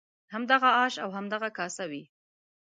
[0.33, 2.03] همدغه آش او همدغه کاسه وي.